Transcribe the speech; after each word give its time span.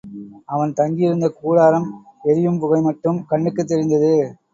அவன் 0.45 0.71
தங்கியிருந்த 0.73 1.27
கூடாரம் 1.31 1.85
எரியும் 2.23 2.59
புகை 2.59 2.81
மட்டும் 2.81 3.19
கண்ணுக்குத் 3.25 3.67
தெரிந்தது. 3.67 4.13